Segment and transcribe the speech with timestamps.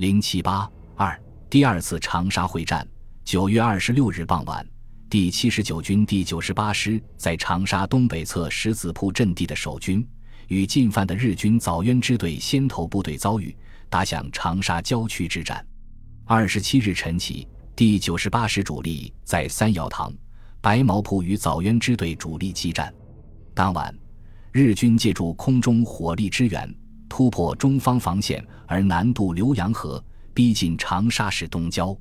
[0.00, 1.14] 零七八二
[1.50, 2.88] 第二次长沙会战，
[3.22, 4.66] 九月二十六日傍晚，
[5.10, 10.02] 第七十九军第九十八师在长沙东北侧十字铺阵地的守军，
[10.48, 13.54] 与进犯的日军枣渊支队先头部队遭遇，
[13.90, 15.62] 打响长沙郊区之战。
[16.24, 17.46] 二十七日晨起，
[17.76, 20.10] 第九十八师主力在三窑塘、
[20.62, 22.90] 白毛铺与枣渊支队主力激战。
[23.52, 23.94] 当晚，
[24.50, 26.74] 日军借助空中火力支援，
[27.10, 30.02] 突破中方防线而南渡浏阳河，
[30.32, 31.94] 逼近长沙市东郊。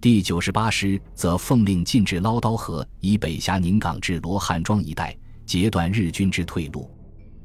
[0.00, 5.14] 第九十八师则奉令进至捞刀河以北辖宁港至罗汉庄一带，
[5.44, 6.88] 截断日军之退路。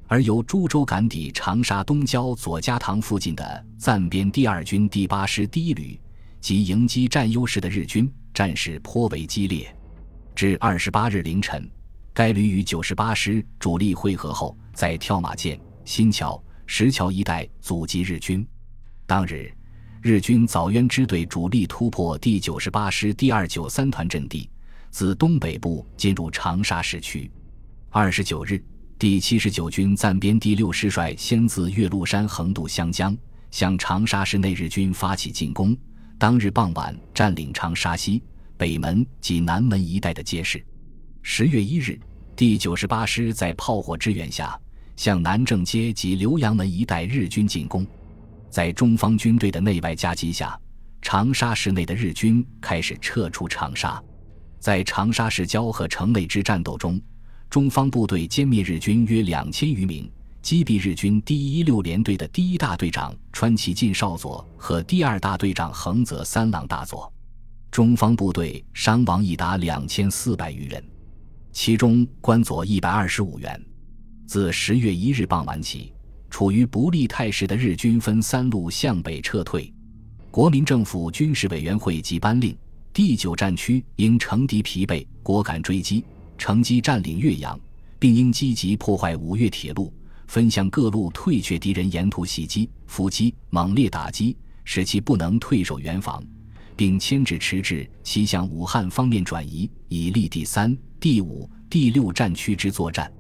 [0.08, 6.00] 而由株洲赶抵长沙东郊左家塘附近的暂编第二军第八师第一旅。
[6.40, 9.76] 及迎击占优势的日军，战事颇为激烈。
[10.34, 11.70] 至二十八日凌晨，
[12.14, 16.42] 该旅与九十八师主力会合后，在跳马涧、新桥、
[16.72, 18.48] 石桥一带阻击日军。
[19.08, 19.52] 当日，
[20.04, 24.48] 日军枣渊支队主力突破第九十八师第二九三团阵地，
[24.92, 27.30] 自东北部进入长沙市区。
[27.90, 28.64] 二十九日，
[29.00, 33.18] 第七十九军暂编第六师率先自岳麓山横渡湘江，
[33.50, 35.76] 向长沙市内日军发起进攻。
[36.20, 38.22] 当日傍晚，占领长沙西
[38.58, 40.64] 北门及南门一带的街市。
[41.24, 42.00] 十月一日，
[42.36, 44.58] 第九十八师在炮火支援下，
[45.00, 47.88] 向南正街及浏阳门一带日军进攻。
[48.50, 50.60] 在中方军队的内外夹击下，
[51.02, 54.04] 长沙市内的日军开始撤出长沙。
[54.60, 57.00] 在长沙市郊和城内之战斗中，
[57.50, 60.12] 中方部队歼灭日军约两千余名。
[60.42, 67.10] 击毙日军第一六联队的第一大队长川崎进少佐和第二大队长横泽三郎大佐，
[67.72, 70.84] 中方部队伤亡已达两千四百余人，
[71.54, 73.69] 其中官佐一百二十五员。
[74.30, 75.92] 自十月一日傍晚起，
[76.30, 79.74] 处于不利态势的日军分三路向北撤退。
[80.30, 82.56] 国民政府军事委员会即颁令，
[82.94, 86.06] 第九战区应乘敌疲惫，果敢追击，
[86.38, 87.60] 乘机占领岳阳，
[87.98, 89.92] 并应积极破坏五岳铁路。
[90.28, 96.24] 分向各路退却敌人沿途袭击、伏击、猛烈打击，使其不能退守原防，
[96.76, 103.12] 并牵制迟滞其向武汉方面转移，以利第三、第五、第六战区之作战。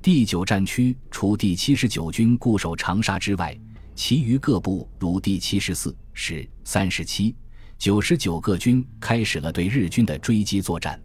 [0.00, 3.58] 第九战区除第七十九军固守长沙之外，
[3.96, 7.34] 其余各部如第七十四、十、三十七、
[7.76, 11.00] 九十九个军开始了对日军的追击作战。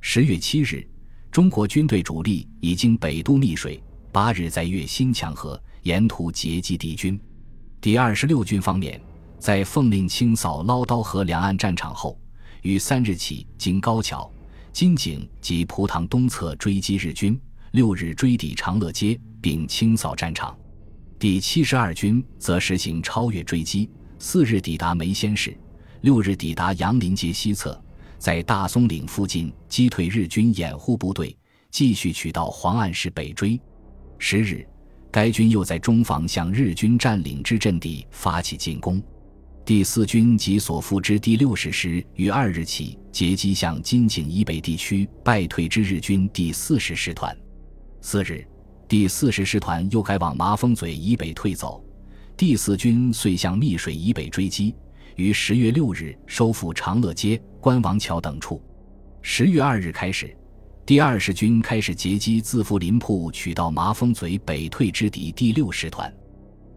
[0.00, 0.88] 十月七日，
[1.32, 3.82] 中国军队主力已经北渡密水。
[4.12, 7.20] 八日在越新墙河沿途截击敌军。
[7.80, 9.00] 第二十六军方面，
[9.38, 12.18] 在奉令清扫捞刀河两岸战场后，
[12.62, 14.30] 于三日起经高桥、
[14.72, 17.38] 金井及蒲塘东侧追击日军，
[17.72, 20.56] 六日追抵长乐街并清扫战场。
[21.18, 25.56] 第七十二军则实行超越追击，四日抵达梅仙市，
[26.02, 27.80] 六日抵达杨林街西侧，
[28.18, 31.36] 在大松岭附近击退日军掩护部队，
[31.70, 33.60] 继续取道黄岸市北追。
[34.18, 34.66] 十日，
[35.10, 39.02] 该军又在中方向日军占领之阵地发起进攻。
[39.64, 47.36] 第四军及所附之第六十师于二日起截击向金井以北地区败退之日军第四十师团。
[48.00, 48.46] 次日，
[48.86, 51.84] 第四十师团又改往麻风嘴以北退走。
[52.36, 54.74] 第四军遂向密水以北追击，
[55.16, 58.62] 于十月六日收复长乐街、关王桥等处。
[59.20, 60.34] 十月二日开始。
[60.86, 66.10] 第二十军开始截击自富林铺取道麻风嘴北退之敌第六师团，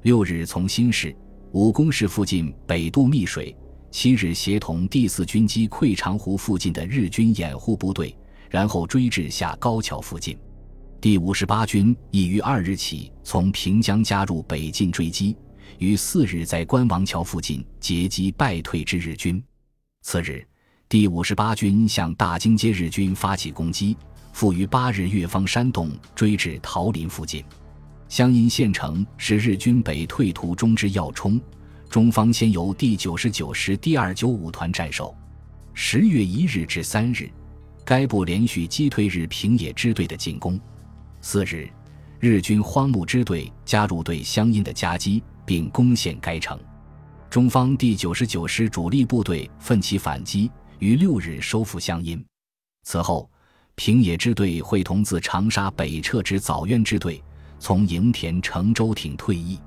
[0.02, 1.16] 六日从新市、
[1.54, 3.56] 武功市附近北渡密水，
[3.90, 8.14] 七日协同第四军击溃长湖附近的日军掩护部队，
[8.50, 10.38] 然后追至下高桥附近。
[11.02, 15.36] 第五十八军已于二日起从平江加入北进追击，
[15.80, 19.44] 于四日在关王桥附近截击败退之日军。
[20.04, 20.46] 次日。
[20.88, 23.98] 第五十八军向大京街日军发起攻击，
[24.32, 27.44] 复于八日越方山洞追至桃林附近。
[28.08, 31.42] 湘阴县城是日军北退途中之要冲，
[31.90, 35.16] 中方先由第九十九师第二九五团战守。
[35.74, 37.28] 十月一日至三日，
[37.84, 40.60] 该部连续击退日平野支队的进攻。
[41.22, 41.70] 四日，
[42.20, 46.60] 日军荒木支队加入对湘阴的夹击，并攻陷该城。
[47.30, 50.52] 中方第九十九师主力部队奋起反击。
[50.80, 52.26] 于六日收复湘阴，
[52.82, 53.30] 此后
[53.76, 57.24] 平野支队会同自长沙北撤之枣渊支队，
[57.60, 59.60] 从营田乘舟艇退役。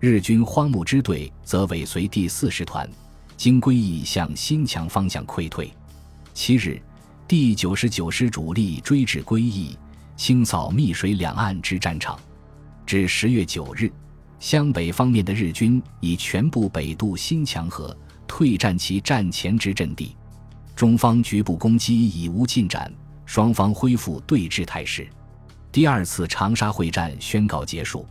[0.00, 2.90] 日军荒木支队则尾随第四师团，
[3.36, 5.72] 经归义向新墙方向溃退。
[6.34, 6.82] 七日，
[7.28, 9.78] 第九十九师主力追至归义，
[10.18, 12.18] 清扫密水两岸之战场。
[12.84, 13.90] 至十月九日，
[14.40, 20.16] 湘北方面的日军已全部北渡新墙河，退占其战前之阵地。
[20.74, 22.92] 中方局部攻击已无进展，
[23.26, 25.08] 双方恢复对峙态势。
[25.70, 28.04] 第二次长沙会战宣告结束。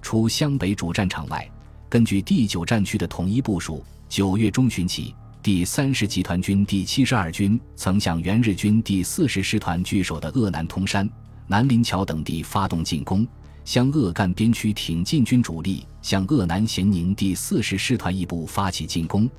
[0.00, 1.46] 除湘北主战场外，
[1.88, 11.08] 根据第九战区的统一部署，九月中旬起，第三十集团军第七十二军曾向原日军第四十师团据守的鄂南通山、
[11.46, 13.26] 南林桥等地发动进攻。
[13.64, 19.30] 向鄂赣边区挺进军主力向鄂南咸宁第四十师团一部发起进攻，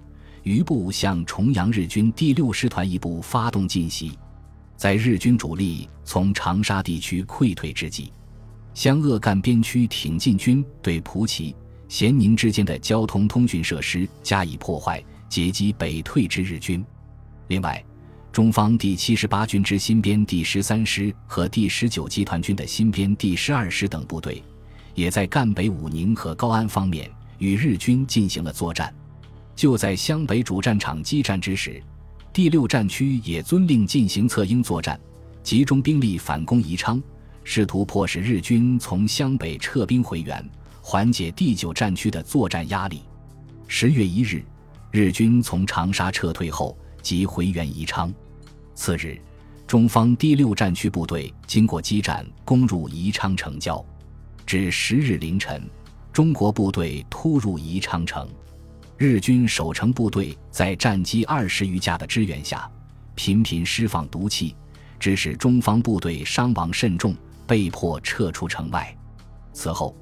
[0.44, 4.18] 余部向重阳日军第六师团一部发动进袭。
[4.78, 8.14] 在日军主力从长沙地区溃退之际，
[8.74, 11.54] 湘鄂赣边区挺进军对蒲圻、
[11.90, 16.82] 咸宁之间的交通通讯设施加以破坏，截击北退之日军。
[17.50, 17.84] 另外，
[18.34, 24.42] 中方第七十八军之新编第十三师和第十九集团军的新编第十二师等部队，
[24.96, 27.08] 也在赣北武宁和高安方面
[27.38, 28.92] 与日军进行了作战。
[29.56, 31.80] 就在湘北主战场激战之时，
[32.34, 35.00] 第六战区也遵令进行策应作战，
[35.44, 37.00] 集中兵力反攻宜昌，
[37.44, 40.44] 试图迫使日军从湘北撤兵回援，
[40.82, 43.04] 缓解第九战区的作战压力。
[43.68, 44.44] 十月一日，
[44.90, 48.12] 日军从长沙撤退后即回援宜昌。
[48.74, 49.22] 次日，
[49.68, 53.86] 中方第六战区部队经过激战，攻入宜昌城郊。
[54.46, 55.70] 至十日凌晨，
[56.12, 58.28] 中国部队突入宜昌城，
[58.98, 62.70] 日军守城部队在战机二十余架的支援下，
[63.16, 64.56] 频频释放毒气，
[65.00, 67.16] 致使中方部队伤亡甚重，
[67.46, 68.96] 被迫撤出城外。
[69.54, 69.96] 此后，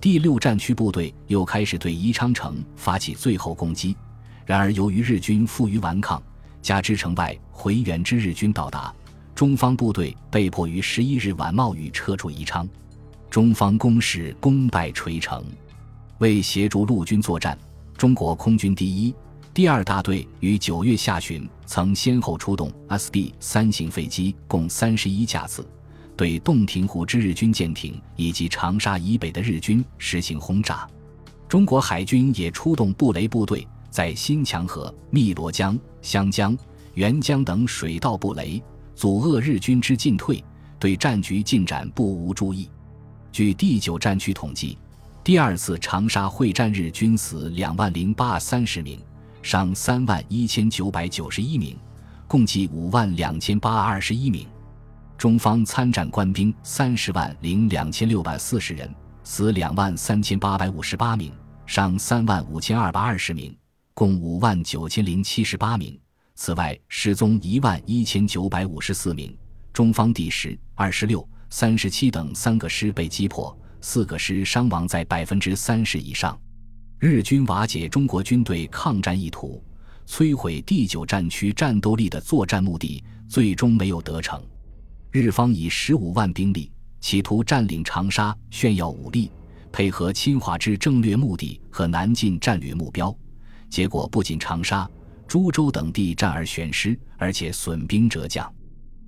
[0.00, 3.96] 第六战区部队又开始对宜昌城发起最后攻击。
[4.44, 6.22] 然而，由于日军负隅顽抗，
[6.66, 8.92] 加之城外回援之日军到达，
[9.36, 12.68] 中方部队被迫于十一日晚冒雨撤出宜昌，
[13.30, 15.44] 中方攻势功败垂成。
[16.18, 17.56] 为协助陆军作战，
[17.96, 19.14] 中国空军第一、
[19.54, 25.64] 第二大队于九月下旬曾先后出动 SB 三型飞机共三十一架次，
[26.16, 30.84] 对洞庭湖之日军舰艇以及长沙以北的日军实行轰炸。
[31.46, 33.64] 中国海军也出动布雷部队。
[33.88, 36.56] 在新墙河、汨罗江、湘江、
[36.94, 38.62] 沅江等水道布雷，
[38.94, 40.42] 阻遏日军之进退，
[40.78, 42.70] 对战局进展不无注意。
[43.32, 44.78] 据第九战区统计，
[45.24, 49.00] 第二次长沙会战日军死两万零八三十名，
[49.42, 51.76] 伤三万一千九百九十一名，
[52.28, 54.46] 共计五万两千八二十一名。
[55.18, 58.88] 中方参战官兵三十万零两千六百四十人，
[59.24, 61.32] 死两万三千八百五十八名，
[61.66, 63.52] 伤三万五千二百二十名。
[63.96, 65.98] 共五万九千零七十八名，
[66.34, 69.34] 此外失踪一万一千九百五十四名。
[69.72, 76.38] 中方第十、二十六、三十七等三个师被击破，四个师伤亡在百分之三十以上。
[76.98, 79.64] 日军瓦解中国军队抗战意图，
[80.06, 84.38] 摧毁第九战区战斗力的作战目的，最终没有得逞。
[85.10, 86.70] 日方以十五万兵力
[87.00, 89.32] 企图占领长沙，炫耀武力，
[89.72, 93.16] 配合侵华之战略目的和南进战略目标。
[93.68, 94.88] 结果不仅长沙、
[95.26, 98.50] 株洲等地战而悬失，而且损兵折将。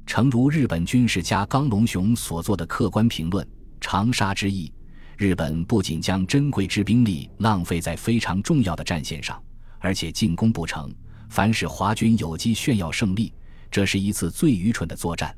[0.07, 3.47] 诚如日本军事家冈隆雄所做的客观评论
[3.81, 4.73] ：“长沙之役，
[5.17, 9.39] 日本不仅将珍贵之兵力浪费在非常重要的战线上，
[9.79, 10.91] 而且进攻不成，
[11.29, 13.33] 反使华军有机炫耀胜利。
[13.71, 15.35] 这是一次最愚蠢的作战。”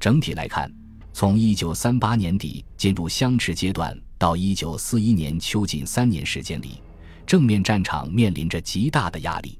[0.00, 0.68] 整体来看，
[1.12, 6.80] 从1938年底进入相持阶段到1941年秋近三年时间里。
[7.30, 9.56] 正面战场面临着极大的压力，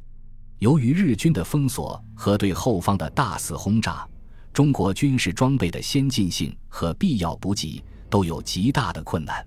[0.59, 4.05] 由于日军的封锁和对后方的大肆轰炸，
[4.53, 9.47] 中国军事装备的先进性和必要补给都有极大的困难。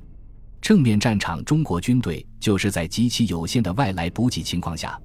[0.61, 4.97] 正面战场，中国军队就是在极其有限的外来补给情况下，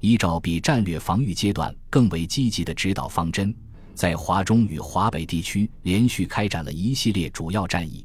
[0.00, 3.56] 依照比战略防御阶段更为积极的指导方针，
[3.94, 8.04] 在华中与华北地区连续开展了一系列主要战役。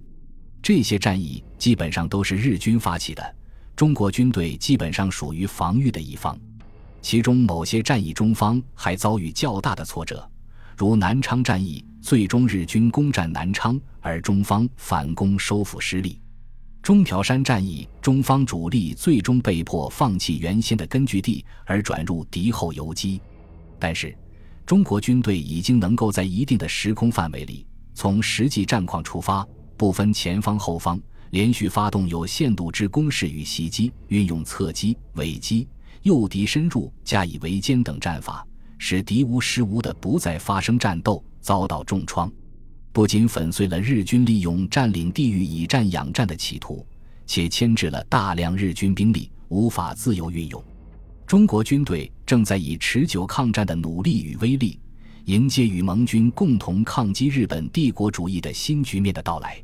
[0.63, 3.35] 这些战役基本上都是日军发起的。
[3.81, 6.39] 中国军队基本上属于防御的一方，
[7.01, 10.29] 其中某些战役中方还遭遇较大的挫折，
[10.77, 16.11] 如南昌战役，最终日军攻占南昌，而中方反攻收复失利；
[16.83, 23.19] 中条山战役，中方主力最终被迫放弃原先的根据地，而转入敌后游击。
[23.79, 24.15] 但是，
[24.63, 29.43] 中国军队已经能够在一定的时空范围里，从实际战况出发，
[29.75, 31.01] 不分前方后方。
[31.31, 35.67] 连续发动有限度之攻势与袭击，运用侧击、尾击、
[36.03, 38.45] 诱敌深入、加以围歼等战法，
[38.77, 42.31] 使敌无时无的不再发生战斗，遭到重创。
[42.91, 46.85] 不仅粉碎了日军利用占领地域以战养战的企图，
[47.25, 50.61] 且牵制了大量日军兵力，无法自由运用。
[51.25, 54.77] 中国军队正在以持久抗战的努力与威力，
[55.25, 59.63] 迎接与盟军共同抗击日本帝国主义的新局面的到来。